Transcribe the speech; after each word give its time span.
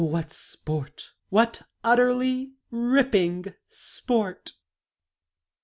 what 0.03 0.31
sport 0.33 1.11
what 1.29 1.61
utterly 1.83 2.53
ripping 2.71 3.53
sport!" 3.67 4.53